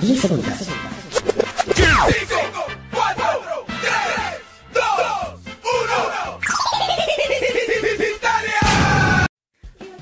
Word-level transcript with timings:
10 0.00 0.20
segundos. 0.20 0.68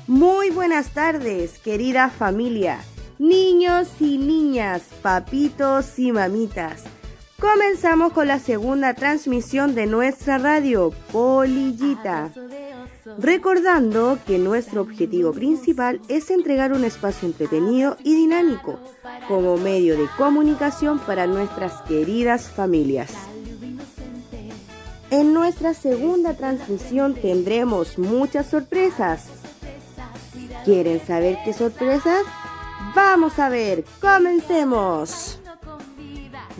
Muy 0.07 0.49
buenas 0.51 0.93
tardes, 0.93 1.59
querida 1.59 2.09
familia, 2.09 2.79
niños 3.17 3.89
y 3.99 4.17
niñas, 4.17 4.83
papitos 5.01 5.99
y 5.99 6.11
mamitas. 6.11 6.83
Comenzamos 7.39 8.13
con 8.13 8.27
la 8.27 8.39
segunda 8.39 8.93
transmisión 8.93 9.75
de 9.75 9.85
nuestra 9.85 10.37
radio, 10.37 10.91
Polillita. 11.11 12.31
Recordando 13.17 14.19
que 14.25 14.37
nuestro 14.37 14.81
objetivo 14.81 15.33
principal 15.33 15.99
es 16.07 16.29
entregar 16.29 16.73
un 16.73 16.83
espacio 16.83 17.27
entretenido 17.27 17.97
y 18.03 18.15
dinámico 18.15 18.79
como 19.27 19.57
medio 19.57 19.97
de 19.97 20.07
comunicación 20.17 20.99
para 20.99 21.27
nuestras 21.27 21.81
queridas 21.83 22.49
familias. 22.49 23.11
En 25.11 25.33
nuestra 25.33 25.73
segunda 25.73 26.35
transmisión 26.35 27.15
tendremos 27.15 27.97
muchas 27.97 28.47
sorpresas. 28.47 29.25
¿Quieren 30.65 31.05
saber 31.05 31.39
qué 31.43 31.53
sorpresas? 31.53 32.23
Vamos 32.93 33.39
a 33.39 33.49
ver, 33.49 33.85
comencemos. 33.99 35.39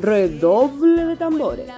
Redoble 0.01 1.05
de 1.05 1.15
tambores. 1.17 1.69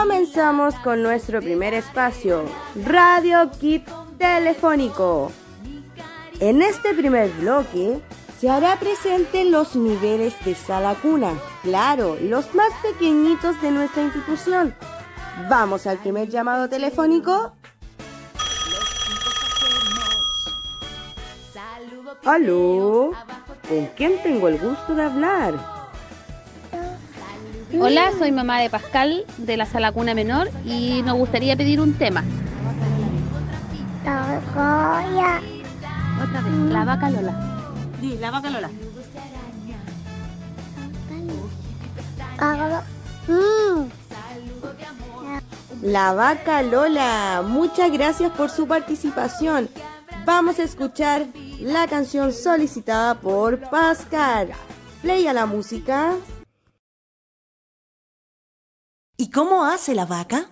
Comenzamos 0.00 0.76
con 0.76 1.02
nuestro 1.02 1.40
primer 1.40 1.74
espacio, 1.74 2.44
Radio 2.84 3.50
Kit 3.58 3.84
Telefónico. 4.16 5.32
En 6.38 6.62
este 6.62 6.94
primer 6.94 7.28
bloque 7.32 8.00
se 8.38 8.48
hará 8.48 8.76
presente 8.78 9.44
los 9.44 9.74
niveles 9.74 10.34
de 10.44 10.54
sala 10.54 10.94
cuna, 10.94 11.32
claro, 11.64 12.16
los 12.20 12.54
más 12.54 12.72
pequeñitos 12.80 13.60
de 13.60 13.72
nuestra 13.72 14.04
institución. 14.04 14.72
Vamos 15.50 15.84
al 15.88 15.98
primer 15.98 16.28
llamado 16.28 16.68
telefónico. 16.68 17.54
Aló, 22.24 23.10
¿con 23.68 23.86
quién 23.96 24.22
tengo 24.22 24.46
el 24.46 24.58
gusto 24.58 24.94
de 24.94 25.02
hablar? 25.02 25.77
Hola, 27.72 28.12
soy 28.18 28.32
mamá 28.32 28.60
de 28.60 28.70
Pascal 28.70 29.24
de 29.36 29.56
la 29.58 29.66
sala 29.66 29.92
cuna 29.92 30.14
menor 30.14 30.48
y 30.64 31.02
nos 31.02 31.18
gustaría 31.18 31.54
pedir 31.54 31.80
un 31.80 31.92
tema. 31.92 32.24
Otra 36.22 36.40
vez, 36.40 36.52
la 36.72 36.84
vaca 36.84 37.10
Lola. 37.10 37.68
Sí, 38.00 38.16
la 38.18 38.30
vaca 38.30 38.50
Lola. 38.50 38.70
La 45.82 46.12
vaca 46.14 46.62
Lola, 46.62 47.42
muchas 47.46 47.92
gracias 47.92 48.32
por 48.32 48.48
su 48.48 48.66
participación. 48.66 49.68
Vamos 50.24 50.58
a 50.58 50.62
escuchar 50.62 51.26
la 51.60 51.86
canción 51.86 52.32
solicitada 52.32 53.14
por 53.14 53.60
Pascal. 53.68 54.48
Play 55.02 55.26
a 55.26 55.34
la 55.34 55.44
música. 55.44 56.14
¿Y 59.28 59.30
cómo 59.30 59.66
hace 59.66 59.94
la 59.94 60.06
vaca? 60.06 60.48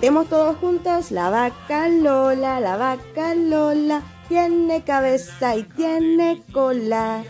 Estemos 0.00 0.30
todos 0.30 0.56
juntos. 0.56 1.10
La 1.10 1.28
vaca 1.28 1.86
Lola, 1.90 2.58
la 2.58 2.78
vaca 2.78 3.34
Lola, 3.34 4.02
tiene 4.30 4.82
cabeza 4.82 5.56
y 5.56 5.64
tiene 5.64 6.42
cola. 6.54 7.22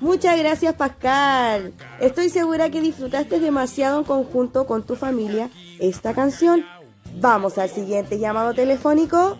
Muchas 0.00 0.38
gracias 0.38 0.76
Pascal. 0.76 1.74
Estoy 1.98 2.30
segura 2.30 2.70
que 2.70 2.80
disfrutaste 2.80 3.40
demasiado 3.40 3.98
en 3.98 4.04
conjunto 4.04 4.68
con 4.68 4.84
tu 4.84 4.94
familia 4.94 5.50
esta 5.80 6.14
canción. 6.14 6.64
Vamos 7.16 7.58
al 7.58 7.70
siguiente 7.70 8.20
llamado 8.20 8.54
telefónico. 8.54 9.36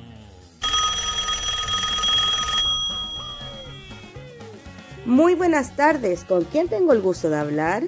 Muy 5.04 5.36
buenas 5.36 5.76
tardes. 5.76 6.24
¿Con 6.24 6.42
quién 6.42 6.66
tengo 6.66 6.92
el 6.92 7.00
gusto 7.00 7.30
de 7.30 7.36
hablar? 7.36 7.84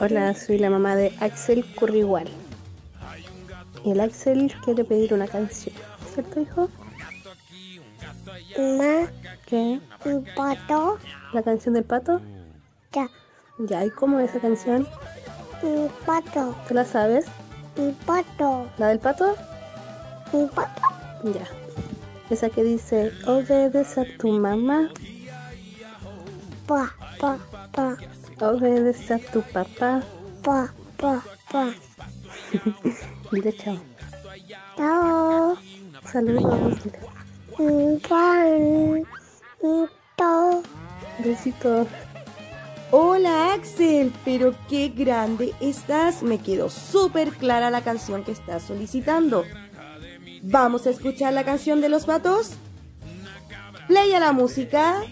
Hola, 0.00 0.34
soy 0.34 0.58
la 0.58 0.70
mamá 0.70 0.96
de 0.96 1.12
Axel 1.20 1.64
Currigual. 1.74 2.28
Y 3.84 3.90
el 3.90 4.00
Axel 4.00 4.52
quiere 4.64 4.84
pedir 4.84 5.12
una 5.14 5.26
canción, 5.26 5.74
¿cierto, 6.12 6.40
hijo? 6.40 6.68
Ma, 8.78 9.08
¿Qué? 9.46 9.80
un 10.04 10.24
pato, 10.36 10.98
¿La 11.32 11.42
canción 11.42 11.74
del 11.74 11.84
pato? 11.84 12.20
ya, 12.92 13.08
Ya, 13.58 13.84
¿y 13.84 13.90
cómo 13.90 14.20
es 14.20 14.30
esa 14.30 14.40
canción? 14.40 14.86
un 15.62 15.90
pato, 16.06 16.54
¿Tú 16.68 16.74
la 16.74 16.84
sabes? 16.84 17.26
un 17.76 17.94
pato, 18.06 18.68
¿La 18.78 18.88
del 18.88 18.98
pato? 18.98 19.34
un 20.32 20.48
pato, 20.48 20.82
Ya. 21.24 21.46
Esa 22.30 22.48
que 22.50 22.62
dice, 22.64 23.12
obedece 23.26 24.00
a 24.00 24.18
tu 24.18 24.28
mamá, 24.30 24.88
pa, 26.66 26.94
pa, 27.20 27.38
pa, 27.72 27.96
obedece 28.42 29.14
a 29.14 29.18
tu 29.18 29.40
papá. 29.42 30.02
pa, 30.42 30.72
pa, 30.96 31.22
pa. 31.50 31.72
Dile 33.32 33.52
chao. 33.56 33.78
Chao, 34.76 35.56
Saludos. 36.10 36.82
dile. 36.84 36.98
un 37.58 38.00
pan, 38.00 39.04
un 39.60 39.88
to, 40.16 40.62
Besitos. 41.24 41.86
Hola 42.90 43.54
Axel, 43.54 44.12
pero 44.24 44.54
qué 44.68 44.88
grande 44.88 45.54
estás. 45.60 46.22
Me 46.22 46.38
quedó 46.38 46.68
súper 46.68 47.30
clara 47.30 47.70
la 47.70 47.80
canción 47.80 48.22
que 48.22 48.32
estás 48.32 48.64
solicitando. 48.64 49.44
Vamos 50.42 50.86
a 50.86 50.90
escuchar 50.90 51.32
la 51.32 51.44
canción 51.44 51.80
de 51.80 51.88
los 51.88 52.04
patos. 52.04 52.50
Play 53.88 54.12
a 54.12 54.20
la 54.20 54.32
música. 54.32 55.02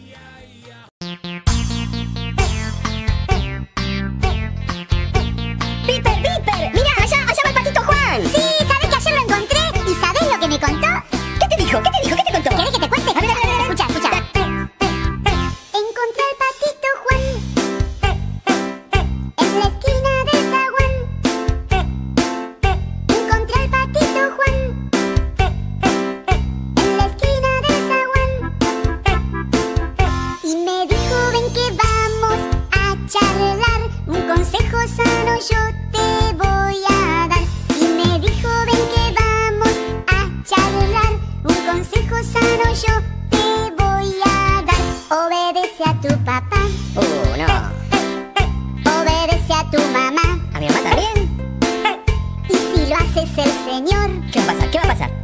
Pasar? 54.90 55.19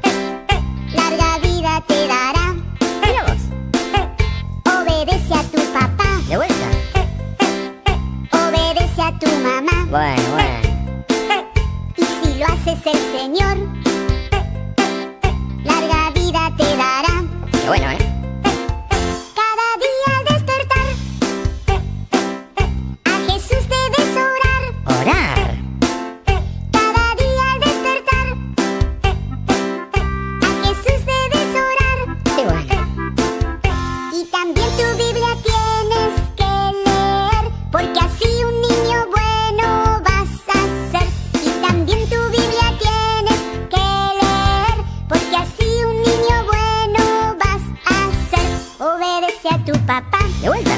De 50.40 50.48
vuelta. 50.48 50.76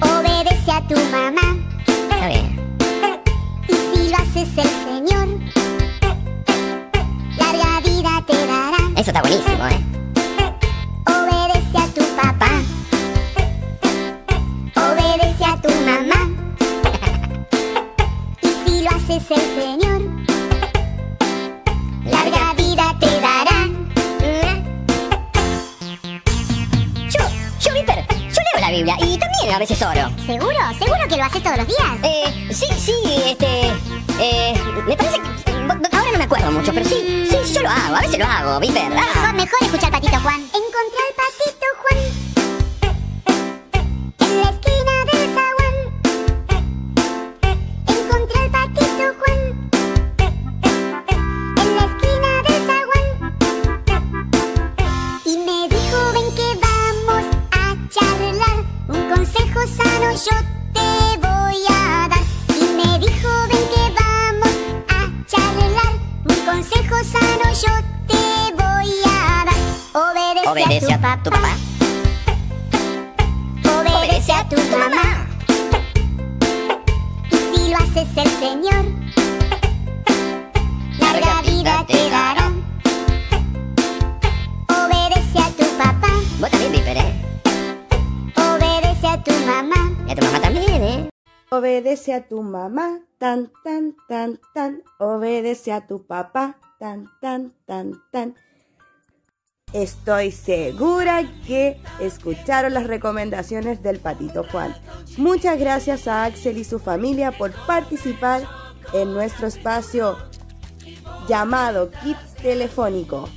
obedece 0.00 0.70
a 0.70 0.80
tu 0.86 0.94
mamá. 1.10 1.56
Está 1.86 2.28
bien. 2.28 2.58
Y 3.68 3.72
si 3.72 4.08
lo 4.10 4.16
haces 4.16 4.48
el 4.56 4.70
Señor, 4.84 5.28
larga 7.36 7.80
vida 7.80 8.24
te 8.26 8.46
dará. 8.46 8.78
Eso 8.96 9.10
está 9.10 9.20
buenísimo, 9.20 9.59
mamá. 89.50 89.76
Y 90.06 90.12
a 90.12 90.14
tu 90.14 90.24
mamá 90.24 90.40
también, 90.40 90.82
¿eh? 90.82 91.10
Obedece 91.50 92.14
a 92.14 92.28
tu 92.28 92.42
mamá, 92.42 93.00
tan, 93.18 93.50
tan, 93.64 93.96
tan, 94.08 94.40
tan. 94.54 94.82
Obedece 94.98 95.72
a 95.72 95.86
tu 95.86 96.06
papá, 96.06 96.56
tan, 96.78 97.10
tan, 97.20 97.52
tan, 97.66 98.00
tan. 98.12 98.34
Estoy 99.72 100.32
segura 100.32 101.22
que 101.46 101.80
escucharon 102.00 102.74
las 102.74 102.86
recomendaciones 102.86 103.82
del 103.82 104.00
Patito 104.00 104.44
Juan. 104.50 104.74
Muchas 105.16 105.58
gracias 105.58 106.08
a 106.08 106.24
Axel 106.24 106.58
y 106.58 106.64
su 106.64 106.78
familia 106.78 107.32
por 107.32 107.52
participar 107.66 108.42
en 108.92 109.12
nuestro 109.14 109.46
espacio 109.46 110.16
llamado 111.28 111.90
Kit 112.02 112.18
Telefónico. 112.42 113.28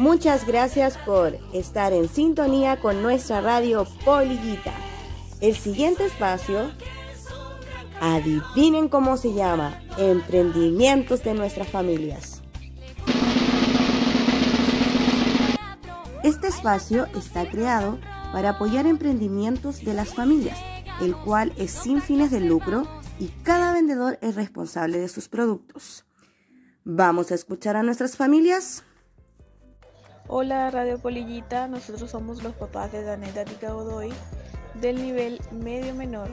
Muchas 0.00 0.46
gracias 0.46 0.96
por 0.96 1.36
estar 1.52 1.92
en 1.92 2.08
sintonía 2.08 2.80
con 2.80 3.02
nuestra 3.02 3.42
radio 3.42 3.86
Poliguita. 4.02 4.72
El 5.42 5.54
siguiente 5.54 6.06
espacio, 6.06 6.70
adivinen 8.00 8.88
cómo 8.88 9.18
se 9.18 9.34
llama, 9.34 9.78
emprendimientos 9.98 11.22
de 11.22 11.34
nuestras 11.34 11.68
familias. 11.68 12.40
Este 16.22 16.46
espacio 16.46 17.04
está 17.14 17.46
creado 17.50 17.98
para 18.32 18.52
apoyar 18.52 18.86
emprendimientos 18.86 19.84
de 19.84 19.92
las 19.92 20.14
familias, 20.14 20.58
el 21.02 21.14
cual 21.14 21.52
es 21.58 21.72
sin 21.72 22.00
fines 22.00 22.30
de 22.30 22.40
lucro 22.40 22.88
y 23.18 23.26
cada 23.42 23.74
vendedor 23.74 24.18
es 24.22 24.34
responsable 24.34 24.98
de 24.98 25.08
sus 25.08 25.28
productos. 25.28 26.06
¿Vamos 26.84 27.30
a 27.32 27.34
escuchar 27.34 27.76
a 27.76 27.82
nuestras 27.82 28.16
familias? 28.16 28.82
Hola 30.32 30.70
Radio 30.70 30.96
Polillita, 30.96 31.66
nosotros 31.66 32.12
somos 32.12 32.44
los 32.44 32.54
papás 32.54 32.92
de 32.92 33.02
Daneta 33.02 33.44
Tica 33.44 33.72
Godoy 33.72 34.12
del 34.74 35.02
nivel 35.02 35.40
medio 35.50 35.92
menor. 35.92 36.30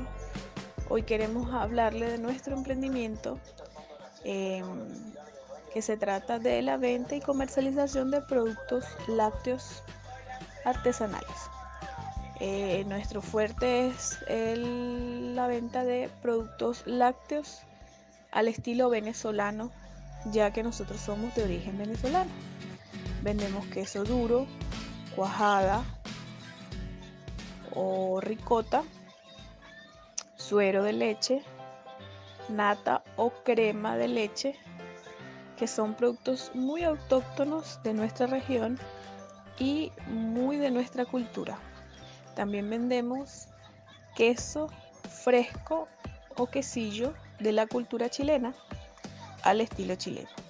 Hoy 0.87 1.01
queremos 1.01 1.51
hablarle 1.51 2.11
de 2.11 2.19
nuestro 2.19 2.55
emprendimiento 2.55 3.39
eh, 4.23 4.61
que 5.73 5.81
se 5.81 5.97
trata 5.97 6.37
de 6.37 6.61
la 6.61 6.77
venta 6.77 7.15
y 7.15 7.21
comercialización 7.21 8.11
de 8.11 8.21
productos 8.21 8.85
lácteos 9.07 9.81
artesanales. 10.63 11.49
Eh, 12.39 12.85
nuestro 12.85 13.23
fuerte 13.23 13.87
es 13.87 14.19
la 14.27 15.47
venta 15.47 15.83
de 15.83 16.11
productos 16.21 16.83
lácteos 16.85 17.61
al 18.29 18.47
estilo 18.47 18.91
venezolano, 18.91 19.71
ya 20.31 20.53
que 20.53 20.61
nosotros 20.61 20.99
somos 20.99 21.33
de 21.33 21.45
origen 21.45 21.79
venezolano. 21.79 22.29
Vendemos 23.27 23.65
queso 23.65 24.05
duro, 24.05 24.47
cuajada 25.13 25.83
o 27.75 28.21
ricota, 28.21 28.85
suero 30.37 30.81
de 30.81 30.93
leche, 30.93 31.43
nata 32.47 33.03
o 33.17 33.31
crema 33.43 33.97
de 33.97 34.07
leche, 34.07 34.55
que 35.57 35.67
son 35.67 35.93
productos 35.93 36.51
muy 36.53 36.85
autóctonos 36.85 37.83
de 37.83 37.93
nuestra 37.93 38.27
región 38.27 38.79
y 39.59 39.91
muy 40.07 40.55
de 40.55 40.71
nuestra 40.71 41.03
cultura. 41.03 41.59
También 42.33 42.69
vendemos 42.69 43.49
queso 44.15 44.69
fresco 45.25 45.89
o 46.37 46.47
quesillo 46.47 47.13
de 47.39 47.51
la 47.51 47.67
cultura 47.67 48.07
chilena 48.07 48.53
al 49.43 49.59
estilo 49.59 49.95
chileno. 49.95 50.46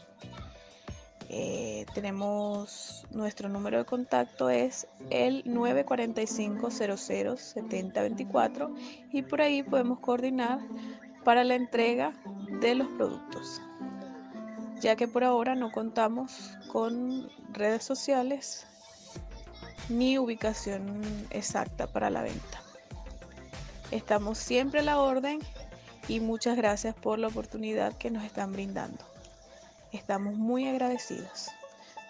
Eh, 1.29 1.86
tenemos 1.93 3.05
nuestro 3.12 3.50
número 3.50 3.79
de 3.79 3.86
contacto 3.86 4.50
es 4.50 4.88
el 5.10 5.43
945 5.46 6.72
00 6.72 7.38
7024 7.38 8.74
y 9.12 9.22
por 9.24 9.41
ahí 9.41 9.62
podemos 9.62 10.00
coordinar 10.00 10.60
para 11.25 11.43
la 11.43 11.55
entrega 11.55 12.13
de 12.62 12.75
los 12.75 12.88
productos 12.89 13.62
ya 14.79 14.96
que 14.96 15.07
por 15.07 15.24
ahora 15.24 15.55
no 15.55 15.72
contamos 15.72 16.51
con 16.72 17.29
redes 17.51 17.84
sociales 17.84 18.65
ni 19.89 20.17
ubicación 20.17 21.01
exacta 21.29 21.88
para 21.88 22.10
la 22.10 22.22
venta. 22.22 22.62
Estamos 23.91 24.38
siempre 24.38 24.81
a 24.81 24.84
la 24.84 25.00
orden 25.00 25.39
y 26.07 26.19
muchas 26.19 26.57
gracias 26.57 26.93
por 26.93 27.19
la 27.19 27.27
oportunidad 27.27 27.93
que 27.93 28.12
nos 28.12 28.24
están 28.24 28.51
brindando. 28.51 29.16
Estamos 29.91 30.36
muy 30.36 30.67
agradecidos. 30.67 31.50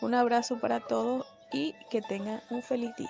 Un 0.01 0.13
abrazo 0.13 0.59
para 0.59 0.79
todos 0.79 1.25
y 1.53 1.73
que 1.89 2.01
tengan 2.01 2.41
un 2.49 2.61
feliz 2.61 2.95
día. 2.97 3.09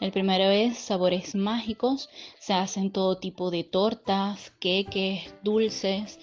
El 0.00 0.12
primero 0.12 0.44
es 0.44 0.78
sabores 0.78 1.34
mágicos. 1.34 2.08
Se 2.38 2.54
hacen 2.54 2.90
todo 2.90 3.18
tipo 3.18 3.50
de 3.50 3.64
tortas, 3.64 4.50
queques, 4.58 5.34
dulces, 5.42 6.18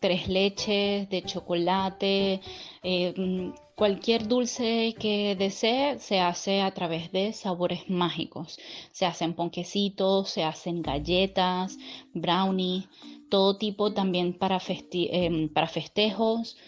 tres 0.00 0.28
leches, 0.28 1.08
de 1.08 1.22
chocolate, 1.22 2.40
eh, 2.82 3.52
cualquier 3.74 4.28
dulce 4.28 4.94
que 4.98 5.34
desee 5.36 5.98
se 5.98 6.20
hace 6.20 6.60
a 6.60 6.74
través 6.74 7.10
de 7.10 7.32
sabores 7.32 7.88
mágicos. 7.88 8.58
Se 8.90 9.06
hacen 9.06 9.34
ponquecitos, 9.34 10.28
se 10.28 10.44
hacen 10.44 10.82
galletas, 10.82 11.78
brownie, 12.12 12.86
todo 13.32 13.56
tipo 13.56 13.94
también 13.94 14.34
para, 14.34 14.60
em, 14.68 15.48
festejos. 15.72 16.58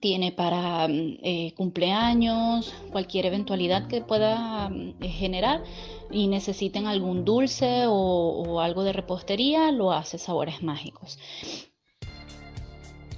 Tiene 0.00 0.32
para 0.32 0.88
mm, 0.88 1.18
eh, 1.22 1.54
cumpleaños, 1.54 2.72
cualquier 2.90 3.26
eventualidad 3.26 3.86
que 3.86 4.00
pueda 4.00 4.70
mm, 4.70 4.94
eh, 5.02 5.08
generar 5.10 5.62
y 6.10 6.28
necesiten 6.28 6.86
algún 6.86 7.26
dulce 7.26 7.84
o, 7.86 7.92
o 7.92 8.60
algo 8.60 8.84
de 8.84 8.94
repostería, 8.94 9.70
lo 9.70 9.92
hace 9.92 10.16
Sabores 10.16 10.62
Mágicos. 10.62 11.18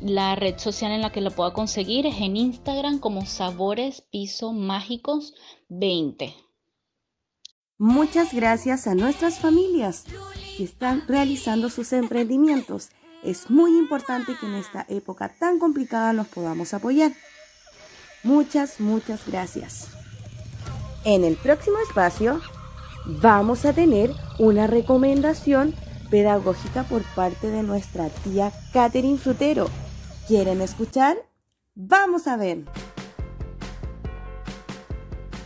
La 0.00 0.34
red 0.34 0.58
social 0.58 0.90
en 0.90 1.02
la 1.02 1.12
que 1.12 1.20
lo 1.20 1.30
pueda 1.30 1.52
conseguir 1.52 2.06
es 2.06 2.20
en 2.20 2.36
Instagram 2.36 2.98
como 2.98 3.24
Sabores 3.24 4.02
Piso 4.10 4.52
Mágicos 4.52 5.34
20. 5.68 6.34
Muchas 7.78 8.34
gracias 8.34 8.88
a 8.88 8.96
nuestras 8.96 9.38
familias 9.38 10.06
que 10.56 10.64
están 10.64 11.04
realizando 11.06 11.70
sus 11.70 11.92
emprendimientos. 11.92 12.90
Es 13.22 13.50
muy 13.50 13.78
importante 13.78 14.36
que 14.38 14.46
en 14.46 14.54
esta 14.54 14.84
época 14.88 15.28
tan 15.28 15.58
complicada 15.58 16.12
nos 16.12 16.26
podamos 16.28 16.74
apoyar. 16.74 17.12
Muchas, 18.22 18.80
muchas 18.80 19.26
gracias. 19.26 19.88
En 21.04 21.24
el 21.24 21.36
próximo 21.36 21.78
espacio 21.78 22.40
vamos 23.06 23.64
a 23.64 23.72
tener 23.72 24.12
una 24.38 24.66
recomendación 24.66 25.74
pedagógica 26.10 26.84
por 26.84 27.02
parte 27.14 27.48
de 27.48 27.62
nuestra 27.62 28.08
tía 28.08 28.52
Catherine 28.72 29.18
Frutero. 29.18 29.68
¿Quieren 30.28 30.60
escuchar? 30.60 31.16
Vamos 31.74 32.26
a 32.26 32.36
ver. 32.36 32.64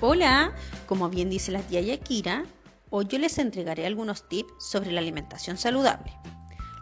Hola, 0.01 0.53
como 0.87 1.09
bien 1.09 1.31
dice 1.31 1.53
la 1.53 1.61
tía 1.61 1.81
Yakira, 1.81 2.45
hoy 2.91 3.07
yo 3.09 3.19
les 3.19 3.39
entregaré 3.39 3.87
algunos 3.87 4.29
tips 4.29 4.53
sobre 4.59 4.93
la 4.93 5.01
alimentación 5.01 5.57
saludable. 5.57 6.13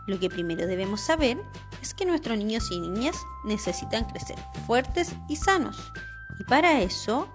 Lo 0.06 0.20
que 0.20 0.28
primero 0.28 0.66
debemos 0.66 1.00
saber 1.00 1.38
es 1.80 1.94
que 1.94 2.04
nuestros 2.04 2.36
niños 2.36 2.70
y 2.70 2.78
niñas 2.78 3.16
necesitan 3.44 4.04
crecer 4.04 4.36
fuertes 4.66 5.12
y 5.28 5.36
sanos. 5.36 5.92
Y 6.38 6.44
para 6.44 6.80
eso, 6.80 7.28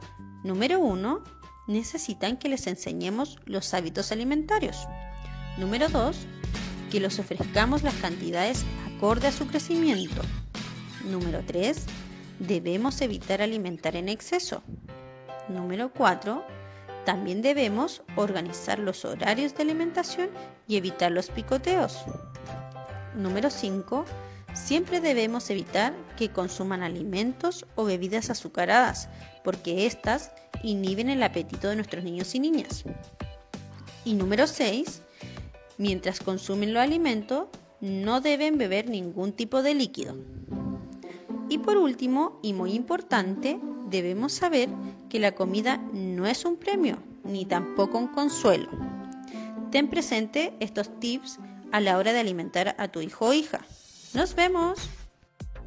número 0.44 0.80
uno, 0.80 1.24
necesitan 1.68 2.38
que 2.38 2.50
les 2.50 2.68
enseñemos 2.68 3.38
los 3.46 3.74
hábitos 3.74 4.12
alimentarios. 4.12 4.88
Número 5.58 5.90
dos, 5.90 6.28
que 6.90 7.00
los 7.00 7.20
ofrezcamos 7.20 7.84
las 7.84 7.96
cantidades 7.96 8.66
acorde 8.96 9.28
a 9.28 9.32
su 9.32 9.48
crecimiento. 9.48 10.22
Número 11.06 11.42
3. 11.46 11.86
Debemos 12.40 13.02
evitar 13.02 13.42
alimentar 13.42 13.96
en 13.96 14.10
exceso. 14.10 14.62
Número 15.48 15.92
4. 15.94 16.44
También 17.10 17.42
debemos 17.42 18.04
organizar 18.18 18.78
los 18.78 19.04
horarios 19.04 19.56
de 19.56 19.64
alimentación 19.64 20.30
y 20.68 20.78
evitar 20.78 21.12
los 21.12 21.32
picoteos. 21.32 22.04
Número 23.16 23.50
5. 23.50 24.06
Siempre 24.54 25.02
debemos 25.02 25.50
evitar 25.50 25.92
que 26.20 26.30
consuman 26.30 26.84
alimentos 26.84 27.66
o 27.74 27.86
bebidas 27.86 28.30
azucaradas, 28.30 29.10
porque 29.44 29.88
éstas 29.88 30.32
inhiben 30.62 31.10
el 31.10 31.24
apetito 31.24 31.70
de 31.70 31.78
nuestros 31.78 32.04
niños 32.04 32.36
y 32.36 32.42
niñas. 32.42 32.84
Y 34.06 34.14
número 34.14 34.46
6. 34.46 35.02
Mientras 35.80 36.20
consumen 36.20 36.76
los 36.76 36.84
alimentos, 36.84 37.48
no 37.82 38.22
deben 38.22 38.60
beber 38.60 38.88
ningún 38.88 39.32
tipo 39.32 39.64
de 39.64 39.74
líquido. 39.74 40.16
Y 41.50 41.58
por 41.58 41.76
último, 41.76 42.40
y 42.44 42.54
muy 42.54 42.74
importante, 42.74 43.60
debemos 43.90 44.34
saber 44.34 44.70
que 45.10 45.20
la 45.20 45.34
comida 45.34 45.78
no 45.94 46.26
es 46.28 46.46
un 46.46 46.58
premio, 46.58 46.98
ni 47.24 47.46
tampoco 47.46 47.98
un 47.98 48.08
consuelo. 48.08 48.70
Ten 49.72 49.90
presente 49.90 50.54
estos 50.60 51.00
tips 51.00 51.40
a 51.72 51.80
la 51.80 51.98
hora 51.98 52.14
de 52.14 52.20
alimentar 52.20 52.76
a 52.78 52.88
tu 52.88 53.02
hijo 53.02 53.28
o 53.28 53.34
hija. 53.34 53.60
Nos 54.14 54.36
vemos. 54.36 54.90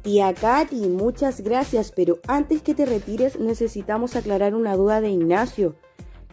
Tía 0.01 0.33
Katy, 0.33 0.89
muchas 0.89 1.39
gracias, 1.39 1.93
pero 1.95 2.19
antes 2.27 2.61
que 2.61 2.75
te 2.75 2.85
retires 2.85 3.39
necesitamos 3.39 4.17
aclarar 4.17 4.53
una 4.53 4.75
duda 4.75 4.99
de 4.99 5.09
Ignacio. 5.09 5.75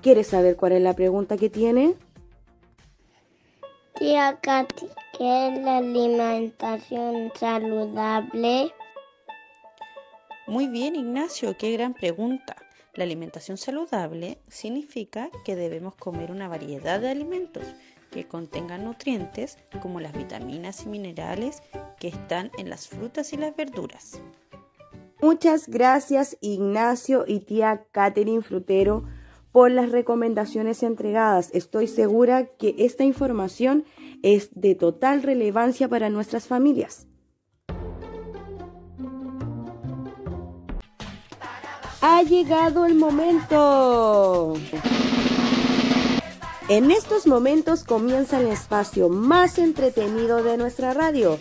¿Quieres 0.03 0.29
saber 0.29 0.57
cuál 0.57 0.73
es 0.73 0.83
la 0.83 0.95
pregunta 0.95 1.37
que 1.37 1.51
tiene? 1.51 1.95
Tía 3.97 4.39
Katy, 4.43 4.87
¿qué 5.17 5.49
es 5.49 5.63
la 5.63 5.77
alimentación 5.77 7.31
saludable? 7.39 8.73
Muy 10.51 10.67
bien, 10.67 10.97
Ignacio, 10.97 11.57
qué 11.57 11.71
gran 11.71 11.95
pregunta. 11.95 12.57
La 12.95 13.05
alimentación 13.05 13.57
saludable 13.57 14.39
significa 14.49 15.31
que 15.45 15.55
debemos 15.55 15.95
comer 15.95 16.33
una 16.33 16.49
variedad 16.49 17.01
de 17.01 17.09
alimentos 17.09 17.63
que 18.11 18.27
contengan 18.27 18.83
nutrientes 18.83 19.59
como 19.81 20.01
las 20.01 20.13
vitaminas 20.13 20.83
y 20.85 20.89
minerales 20.89 21.63
que 22.01 22.09
están 22.09 22.51
en 22.59 22.69
las 22.69 22.89
frutas 22.89 23.33
y 23.33 23.37
las 23.37 23.55
verduras. 23.55 24.21
Muchas 25.23 25.69
gracias 25.69 26.37
Ignacio 26.41 27.27
y 27.29 27.39
tía 27.39 27.87
Catherine 27.93 28.43
Frutero 28.43 29.05
por 29.53 29.71
las 29.71 29.93
recomendaciones 29.93 30.83
entregadas. 30.83 31.51
Estoy 31.53 31.87
segura 31.87 32.47
que 32.47 32.75
esta 32.79 33.05
información 33.05 33.85
es 34.25 34.51
de 34.53 34.75
total 34.75 35.23
relevancia 35.23 35.87
para 35.87 36.11
nuestras 36.11 36.49
familias. 36.49 37.07
Ha 42.03 42.23
llegado 42.23 42.87
el 42.87 42.95
momento. 42.95 44.55
En 46.69 46.91
estos 46.91 47.27
momentos 47.27 47.85
comienza 47.85 48.41
el 48.41 48.47
espacio 48.47 49.11
más 49.11 49.59
entretenido 49.59 50.43
de 50.43 50.57
nuestra 50.57 50.95
radio. 50.95 51.39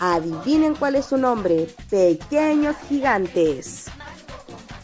Adivinen 0.00 0.74
cuál 0.74 0.96
es 0.96 1.06
su 1.06 1.16
nombre, 1.16 1.68
Pequeños 1.88 2.74
Gigantes. 2.88 3.86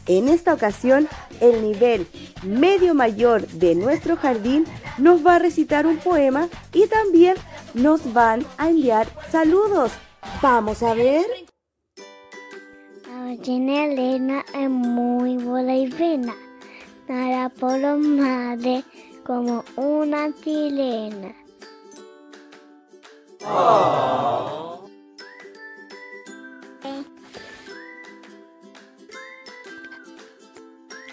En 0.06 0.28
esta 0.28 0.54
ocasión, 0.54 1.08
el 1.40 1.62
nivel 1.62 2.06
medio 2.44 2.94
mayor 2.94 3.46
de 3.48 3.74
nuestro 3.74 4.16
jardín 4.16 4.66
nos 4.98 5.26
va 5.26 5.36
a 5.36 5.38
recitar 5.40 5.86
un 5.86 5.98
poema 5.98 6.48
y 6.72 6.86
también 6.86 7.36
nos 7.74 8.12
van 8.12 8.46
a 8.56 8.68
enviar 8.68 9.08
saludos. 9.30 9.90
Vamos 10.40 10.82
a 10.82 10.94
ver. 10.94 11.24
Ballena 13.32 13.86
Elena 13.86 14.44
es 14.54 14.68
muy 14.68 15.38
buena 15.38 15.74
y 15.74 15.90
fina. 15.90 16.34
Nada 17.08 17.48
por 17.48 17.78
los 17.78 17.98
mares 17.98 18.84
como 19.24 19.64
una 19.76 20.30
chilena. 20.34 21.34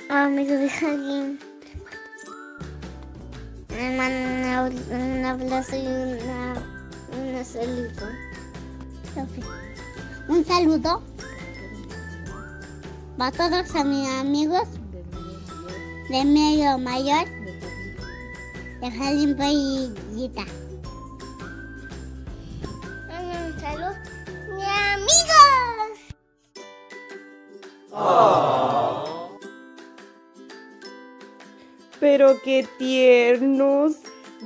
Amigos 0.09 0.59
de 0.59 0.69
jardín. 0.69 1.39
Me 3.69 3.95
mandan 3.95 4.73
un 4.91 5.25
abrazo 5.25 5.77
y 5.77 5.88
una, 5.88 6.53
una 7.17 7.43
saludo. 7.45 8.07
Un 10.27 10.43
saludo 10.43 11.08
para 13.19 13.31
todos 13.33 13.75
a 13.75 13.83
mis 13.83 14.07
amigos 14.07 14.63
de 16.09 16.23
medio 16.23 16.77
mayor 16.77 17.25
de 18.79 18.89
Jardín 18.91 19.35
Payita. 19.35 20.45
Un 23.09 23.59
saludo, 23.59 23.93
mis 24.55 24.65
amigos. 24.93 25.99
Pero 31.99 32.41
qué 32.41 32.65
tiernos. 32.77 33.97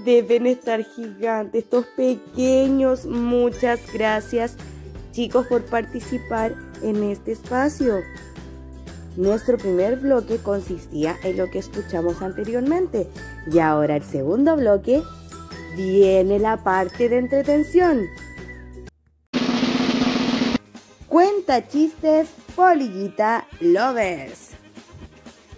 Deben 0.03 0.47
estar 0.47 0.83
gigantes, 0.83 1.65
estos 1.65 1.85
pequeños. 1.95 3.05
Muchas 3.05 3.79
gracias 3.93 4.55
chicos 5.11 5.45
por 5.45 5.63
participar 5.65 6.55
en 6.81 7.03
este 7.03 7.33
espacio. 7.33 8.01
Nuestro 9.15 9.57
primer 9.57 9.97
bloque 9.97 10.37
consistía 10.37 11.17
en 11.23 11.37
lo 11.37 11.49
que 11.51 11.59
escuchamos 11.59 12.21
anteriormente 12.21 13.07
y 13.51 13.59
ahora 13.59 13.95
el 13.97 14.03
segundo 14.03 14.55
bloque 14.55 15.03
viene 15.75 16.39
la 16.39 16.57
parte 16.63 17.09
de 17.09 17.19
entretención. 17.19 18.01
Cuenta 21.07 21.67
chistes 21.67 22.29
Polillita 22.55 23.47
Lovers. 23.59 24.51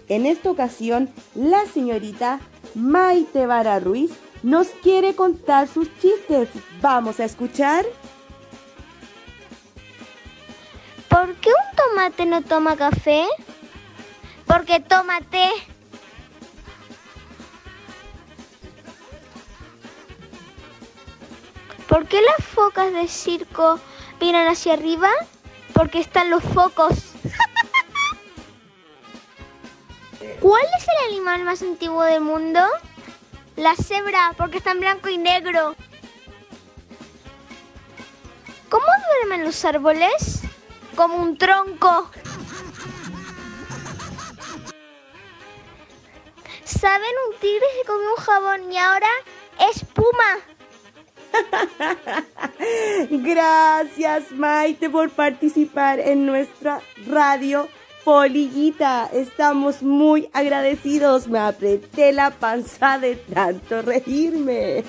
En 0.08 0.26
esta 0.26 0.50
ocasión, 0.50 1.08
la 1.34 1.64
señorita 1.66 2.40
Maite 2.74 3.46
Vara 3.46 3.80
Ruiz 3.80 4.12
nos 4.42 4.68
quiere 4.68 5.14
contar 5.14 5.66
sus 5.66 5.88
chistes. 5.98 6.50
Vamos 6.82 7.20
a 7.20 7.24
escuchar. 7.24 7.86
¿Por 11.16 11.34
qué 11.36 11.48
un 11.48 11.76
tomate 11.76 12.26
no 12.26 12.42
toma 12.42 12.76
café? 12.76 13.26
Porque 14.46 14.80
toma 14.80 15.22
té. 15.22 15.48
¿Por 21.88 22.06
qué 22.06 22.20
las 22.20 22.46
focas 22.46 22.92
de 22.92 23.08
circo 23.08 23.80
miran 24.20 24.46
hacia 24.46 24.74
arriba? 24.74 25.08
Porque 25.72 26.00
están 26.00 26.28
los 26.28 26.44
focos. 26.44 26.92
¿Cuál 30.40 30.64
es 30.76 30.86
el 30.86 31.12
animal 31.12 31.44
más 31.44 31.62
antiguo 31.62 32.02
del 32.02 32.20
mundo? 32.20 32.60
La 33.56 33.74
cebra, 33.74 34.34
porque 34.36 34.58
está 34.58 34.72
en 34.72 34.80
blanco 34.80 35.08
y 35.08 35.16
negro. 35.16 35.74
¿Cómo 38.68 38.84
duermen 39.08 39.46
los 39.46 39.64
árboles? 39.64 40.45
Como 40.96 41.18
un 41.18 41.36
tronco. 41.36 42.10
¿Saben? 46.64 47.14
Un 47.28 47.38
tigre 47.38 47.66
se 47.78 47.86
comió 47.86 48.10
un 48.10 48.16
jabón 48.16 48.72
y 48.72 48.78
ahora 48.78 49.10
es 49.70 49.84
puma. 49.84 50.40
Gracias 53.10 54.32
Maite 54.32 54.88
por 54.88 55.10
participar 55.10 56.00
en 56.00 56.24
nuestra 56.24 56.80
radio 57.06 57.68
Polillita. 58.04 59.10
Estamos 59.12 59.82
muy 59.82 60.30
agradecidos. 60.32 61.28
Me 61.28 61.40
apreté 61.40 62.12
la 62.12 62.30
panza 62.30 62.98
de 62.98 63.16
tanto 63.16 63.82
reírme. 63.82 64.84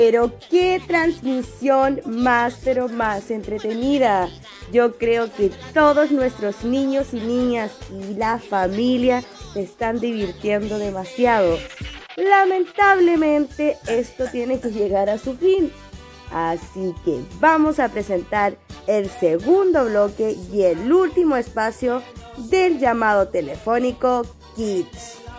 Pero 0.00 0.32
qué 0.48 0.80
transmisión 0.86 2.00
más, 2.06 2.56
pero 2.64 2.88
más 2.88 3.30
entretenida. 3.30 4.30
Yo 4.72 4.96
creo 4.96 5.30
que 5.30 5.50
todos 5.74 6.10
nuestros 6.10 6.64
niños 6.64 7.12
y 7.12 7.20
niñas 7.20 7.72
y 7.92 8.14
la 8.14 8.38
familia 8.38 9.22
se 9.52 9.60
están 9.60 10.00
divirtiendo 10.00 10.78
demasiado. 10.78 11.58
Lamentablemente 12.16 13.76
esto 13.88 14.24
tiene 14.32 14.58
que 14.58 14.70
llegar 14.70 15.10
a 15.10 15.18
su 15.18 15.36
fin. 15.36 15.70
Así 16.32 16.94
que 17.04 17.20
vamos 17.38 17.78
a 17.78 17.90
presentar 17.90 18.56
el 18.86 19.10
segundo 19.10 19.84
bloque 19.84 20.34
y 20.50 20.62
el 20.62 20.90
último 20.90 21.36
espacio 21.36 22.02
del 22.38 22.78
llamado 22.78 23.28
telefónico 23.28 24.22
Kids. 24.56 25.29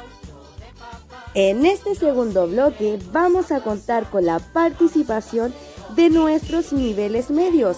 En 1.33 1.65
este 1.65 1.95
segundo 1.95 2.45
bloque 2.45 2.99
vamos 3.13 3.53
a 3.53 3.61
contar 3.61 4.09
con 4.09 4.25
la 4.25 4.39
participación 4.39 5.53
de 5.95 6.09
nuestros 6.09 6.73
niveles 6.73 7.29
medios. 7.29 7.77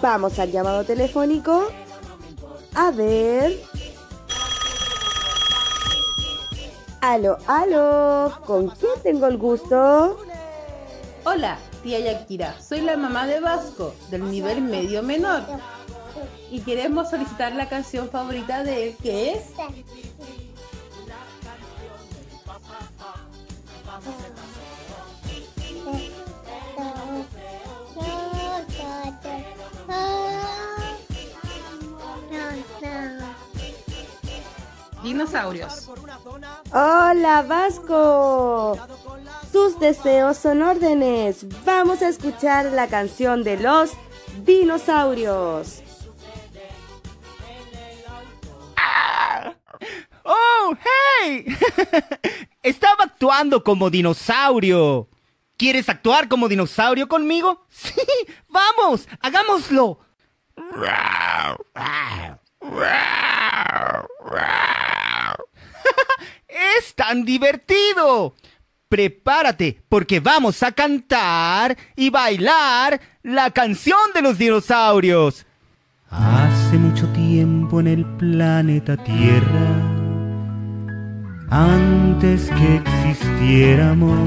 Vamos 0.00 0.38
al 0.38 0.50
llamado 0.50 0.82
telefónico. 0.84 1.66
A 2.74 2.90
ver. 2.90 3.60
Aló, 7.02 7.36
aló. 7.46 8.40
¿Con 8.46 8.68
quién 8.68 8.92
tengo 9.02 9.26
el 9.26 9.36
gusto? 9.36 10.18
Hola, 11.24 11.58
tía 11.82 12.00
Yakira. 12.00 12.58
Soy 12.62 12.80
la 12.80 12.96
mamá 12.96 13.26
de 13.26 13.40
Vasco, 13.40 13.94
del 14.10 14.30
nivel 14.30 14.62
medio 14.62 15.02
menor. 15.02 15.42
Y 16.50 16.60
queremos 16.60 17.10
solicitar 17.10 17.54
la 17.54 17.68
canción 17.68 18.08
favorita 18.08 18.64
de 18.64 18.88
él, 18.88 18.96
que 19.02 19.32
es 19.32 19.42
Dinosaurios. 35.12 35.90
Hola 36.72 37.42
Vasco. 37.42 38.78
Tus 39.52 39.78
deseos 39.78 40.38
son 40.38 40.62
órdenes. 40.62 41.44
Vamos 41.66 42.00
a 42.00 42.08
escuchar 42.08 42.72
la 42.72 42.88
canción 42.88 43.44
de 43.44 43.58
los 43.58 43.90
dinosaurios. 44.42 45.82
¡Oh, 50.24 50.74
hey! 51.20 51.44
Estaba 52.62 53.04
actuando 53.04 53.62
como 53.62 53.90
dinosaurio. 53.90 55.08
¿Quieres 55.58 55.90
actuar 55.90 56.26
como 56.28 56.48
dinosaurio 56.48 57.06
conmigo? 57.06 57.66
Sí, 57.70 58.00
vamos, 58.48 59.06
hagámoslo. 59.20 59.98
Tan 66.94 67.24
divertido. 67.24 68.34
Prepárate, 68.88 69.82
porque 69.88 70.20
vamos 70.20 70.62
a 70.62 70.72
cantar 70.72 71.76
y 71.96 72.10
bailar 72.10 73.00
la 73.22 73.50
canción 73.50 73.98
de 74.14 74.22
los 74.22 74.36
dinosaurios. 74.36 75.46
Hace 76.10 76.76
mucho 76.76 77.08
tiempo 77.08 77.80
en 77.80 77.86
el 77.86 78.04
planeta 78.04 78.98
Tierra, 78.98 79.70
antes 81.48 82.50
que 82.50 82.76
existiéramos, 82.76 84.18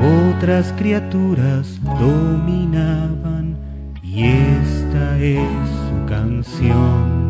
otras 0.00 0.72
criaturas 0.78 1.78
dominaban 2.00 3.58
y 4.02 4.24
esta 4.24 5.18
es 5.18 5.42
su 5.68 6.06
canción. 6.06 7.29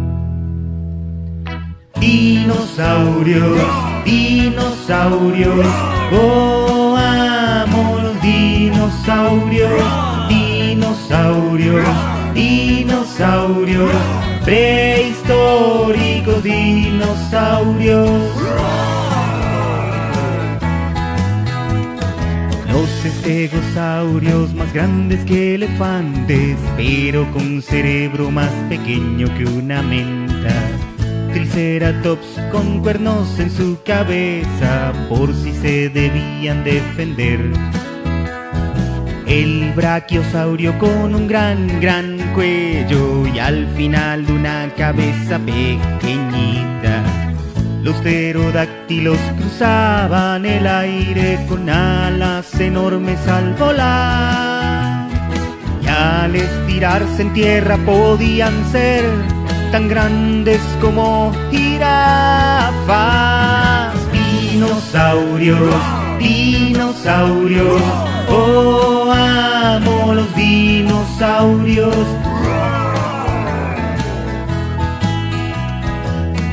Dinosaurios, 2.00 3.60
dinosaurios, 4.06 5.66
oh 6.12 6.96
amo 6.96 7.98
los 8.02 8.22
dinosaurios, 8.22 9.70
dinosaurios, 10.28 11.86
dinosaurios, 12.34 13.90
prehistóricos 14.46 16.42
dinosaurios. 16.42 18.10
Los 22.72 23.04
estegosaurios 23.04 24.54
más 24.54 24.72
grandes 24.72 25.22
que 25.26 25.54
elefantes, 25.54 26.56
pero 26.78 27.30
con 27.32 27.60
cerebro 27.60 28.30
más 28.30 28.50
pequeño 28.70 29.26
que 29.36 29.44
una 29.44 29.82
menta. 29.82 30.54
Triceratops 31.32 32.40
con 32.50 32.80
cuernos 32.80 33.38
en 33.38 33.50
su 33.50 33.78
cabeza, 33.84 34.92
por 35.08 35.32
si 35.32 35.52
se 35.52 35.88
debían 35.88 36.64
defender. 36.64 37.40
El 39.26 39.72
brachiosaurio 39.76 40.76
con 40.78 41.14
un 41.14 41.28
gran, 41.28 41.80
gran 41.80 42.18
cuello 42.34 43.26
y 43.28 43.38
al 43.38 43.68
final 43.76 44.26
de 44.26 44.32
una 44.32 44.68
cabeza 44.76 45.38
pequeñita. 45.38 47.02
Los 47.82 47.94
pterodáctilos 47.96 49.18
cruzaban 49.38 50.44
el 50.44 50.66
aire 50.66 51.38
con 51.48 51.70
alas 51.70 52.58
enormes 52.60 53.24
al 53.28 53.54
volar. 53.54 55.08
Y 55.80 55.86
al 55.86 56.34
estirarse 56.34 57.22
en 57.22 57.32
tierra 57.32 57.78
podían 57.86 58.52
ser 58.72 59.39
tan 59.70 59.88
grandes 59.88 60.60
como 60.80 61.32
jirafas. 61.50 62.90
Dinosaurios, 64.12 65.74
dinosaurios, 66.18 67.82
oh 68.28 69.12
amo 69.12 70.14
los 70.14 70.34
dinosaurios. 70.34 71.96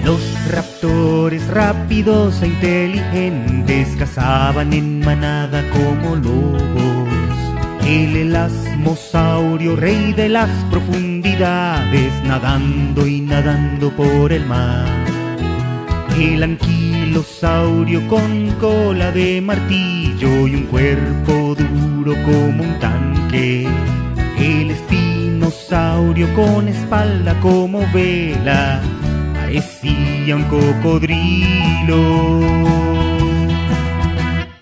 Los 0.05 0.21
raptores 0.51 1.47
rápidos 1.47 2.41
e 2.41 2.47
inteligentes 2.47 3.95
cazaban 3.97 4.73
en 4.73 4.99
manada 4.99 5.63
como 5.71 6.15
lobos. 6.15 7.07
El 7.85 8.15
elasmosaurio, 8.15 9.75
rey 9.75 10.13
de 10.13 10.29
las 10.29 10.49
profundidades, 11.37 12.23
nadando 12.23 13.05
y 13.05 13.21
nadando 13.21 13.91
por 13.91 14.31
el 14.31 14.45
mar. 14.45 14.87
El 16.17 16.41
anquilosaurio 16.41 18.07
con 18.07 18.51
cola 18.59 19.11
de 19.11 19.39
martillo 19.41 20.47
y 20.47 20.55
un 20.55 20.63
cuerpo 20.63 21.55
duro 21.55 22.15
como 22.23 22.63
un 22.63 22.79
tanque. 22.79 23.67
El 24.39 24.71
espinosaurio 24.71 26.33
con 26.33 26.67
espalda 26.67 27.39
como 27.39 27.81
vela, 27.93 28.81
parecía 29.33 30.35
un 30.35 30.43
cocodrilo. 30.45 32.01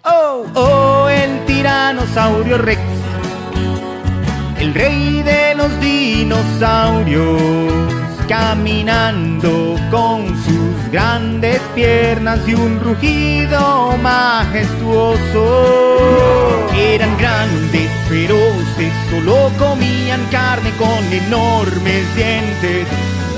Oh, 0.04 0.46
oh, 0.56 1.10
el 1.10 1.46
tiranosaurio 1.46 2.58
Rex, 2.58 2.82
rey 4.76 5.24
de 5.24 5.56
los 5.56 5.72
dinosaurios, 5.80 7.32
caminando 8.28 9.78
con 9.90 10.28
sus 10.44 10.92
grandes 10.92 11.62
piernas 11.74 12.42
y 12.46 12.54
un 12.54 12.80
rugido 12.82 13.98
majestuoso. 14.04 15.48
Eran 16.76 17.18
grandes, 17.18 17.90
feroces, 18.10 18.94
solo 19.10 19.50
comían 19.58 20.22
carne 20.30 20.72
con 20.78 21.02
enormes 21.12 22.16
dientes 22.16 22.86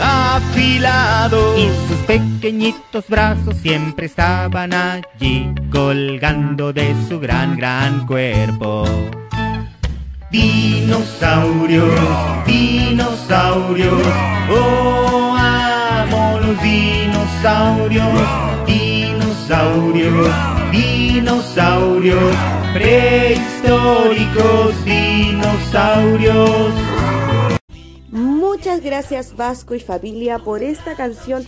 afilados. 0.02 1.60
Y 1.60 1.70
sus 1.88 1.98
pequeñitos 2.08 3.08
brazos 3.08 3.56
siempre 3.58 4.08
estaban 4.08 4.74
allí, 4.74 5.54
colgando 5.72 6.74
de 6.74 6.96
su 7.08 7.20
gran, 7.20 7.58
gran 7.58 8.08
cuerpo. 8.08 8.86
Dinosaurios, 10.30 11.90
dinosaurios, 12.46 14.04
oh 14.52 15.34
amo 15.38 16.40
los 16.42 16.62
dinosaurios, 16.62 18.22
dinosaurios, 18.66 20.30
dinosaurios, 20.74 22.36
prehistóricos 22.74 24.84
dinosaurios. 24.84 26.74
Muchas 28.10 28.82
gracias 28.82 29.34
Vasco 29.38 29.76
y 29.76 29.80
familia 29.80 30.40
por 30.40 30.62
esta 30.62 30.96
canción 30.96 31.46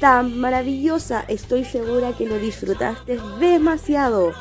tan 0.00 0.38
maravillosa. 0.38 1.24
Estoy 1.28 1.64
segura 1.64 2.12
que 2.12 2.26
lo 2.26 2.38
disfrutaste 2.38 3.18
demasiado. 3.40 4.32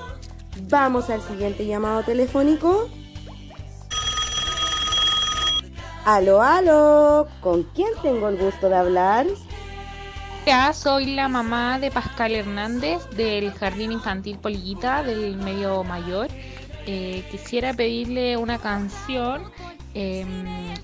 Vamos 0.70 1.10
al 1.10 1.22
siguiente 1.22 1.66
llamado 1.66 2.04
telefónico. 2.04 2.90
Aló, 6.10 6.42
aló, 6.42 7.28
¿con 7.42 7.64
quién 7.64 7.90
tengo 8.02 8.30
el 8.30 8.38
gusto 8.38 8.70
de 8.70 8.78
hablar? 8.78 9.28
Hola, 10.46 10.72
soy 10.72 11.08
la 11.08 11.28
mamá 11.28 11.80
de 11.80 11.92
Pascal 11.92 12.34
Hernández 12.34 13.06
del 13.18 13.52
Jardín 13.52 13.92
Infantil 13.92 14.40
Polillita 14.40 15.04
del 15.04 15.36
Medio 15.36 15.84
Mayor. 15.84 16.30
Eh, 16.86 17.28
quisiera 17.30 17.74
pedirle 17.74 18.38
una 18.38 18.58
canción. 18.58 19.52
eh, 19.96 20.26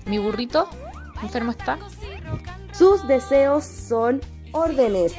Mi 0.04 0.18
burrito 0.18 0.68
enfermo 1.22 1.52
está. 1.52 1.78
Sus 2.74 3.06
deseos 3.08 3.64
son 3.64 4.20
órdenes. 4.52 5.14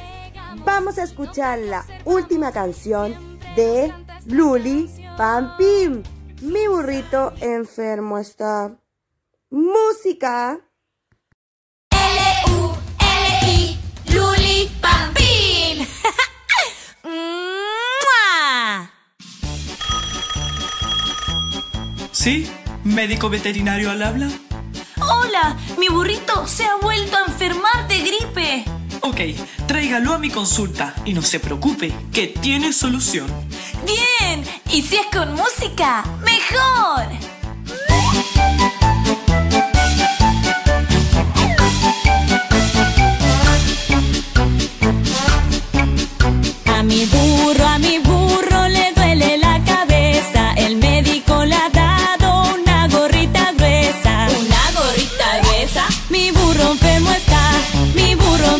Vamos 0.64 0.98
a 0.98 1.02
escuchar 1.02 1.58
la 1.58 1.84
última 2.04 2.52
canción 2.52 3.12
de 3.56 3.92
Luli 4.26 4.88
Pampim. 5.16 6.04
Mi 6.42 6.68
burrito 6.68 7.32
enfermo 7.40 8.18
está. 8.18 8.70
Música. 9.50 10.58
L-U-L-I, 11.92 13.78
Luli 14.12 14.68
Pampín. 14.80 15.86
¡Mua! 17.04 18.90
¿Sí? 22.10 22.50
¿Médico 22.82 23.30
veterinario 23.30 23.92
al 23.92 24.02
habla? 24.02 24.28
Hola, 25.00 25.56
mi 25.78 25.88
burrito 25.90 26.44
se 26.48 26.64
ha 26.64 26.74
vuelto 26.76 27.16
a 27.16 27.26
enfermar 27.26 27.86
de 27.86 28.00
gripe. 28.00 28.64
Ok, 29.02 29.20
tráigalo 29.68 30.12
a 30.12 30.18
mi 30.18 30.30
consulta 30.30 30.92
y 31.04 31.14
no 31.14 31.22
se 31.22 31.38
preocupe, 31.38 31.94
que 32.12 32.26
tiene 32.26 32.72
solución. 32.72 33.28
Bien, 33.84 34.44
y 34.72 34.82
si 34.82 34.96
es 34.96 35.06
con 35.06 35.34
música, 35.34 36.02
mejor. 36.24 37.06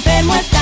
Enfermo 0.07 0.35
está. 0.35 0.56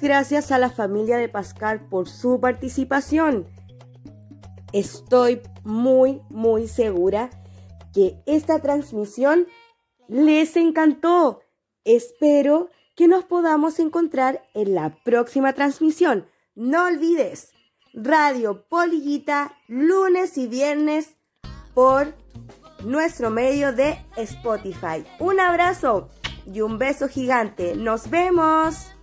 Gracias 0.00 0.52
a 0.52 0.58
la 0.58 0.70
familia 0.70 1.16
de 1.16 1.28
Pascal 1.28 1.88
por 1.88 2.08
su 2.08 2.40
participación. 2.40 3.46
Estoy 4.72 5.40
muy, 5.64 6.20
muy 6.28 6.68
segura 6.68 7.30
que 7.92 8.16
esta 8.26 8.60
transmisión 8.60 9.46
les 10.08 10.56
encantó. 10.56 11.40
Espero 11.84 12.70
que 12.94 13.08
nos 13.08 13.24
podamos 13.24 13.80
encontrar 13.80 14.44
en 14.54 14.74
la 14.74 14.96
próxima 15.04 15.52
transmisión. 15.52 16.26
No 16.54 16.86
olvides, 16.86 17.52
Radio 17.94 18.66
Polillita, 18.68 19.56
lunes 19.66 20.38
y 20.38 20.46
viernes 20.46 21.16
por 21.74 22.14
nuestro 22.84 23.30
medio 23.30 23.72
de 23.72 23.98
Spotify. 24.16 25.04
Un 25.18 25.40
abrazo 25.40 26.10
y 26.46 26.60
un 26.60 26.78
beso 26.78 27.08
gigante. 27.08 27.74
Nos 27.74 28.10
vemos. 28.10 28.97